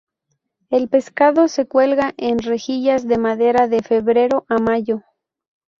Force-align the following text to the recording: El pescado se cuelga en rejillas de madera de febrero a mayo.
El 0.71 0.89
pescado 0.89 1.47
se 1.47 1.67
cuelga 1.67 2.15
en 2.17 2.39
rejillas 2.39 3.07
de 3.07 3.19
madera 3.19 3.67
de 3.67 3.83
febrero 3.83 4.45
a 4.49 4.57
mayo. 4.57 5.03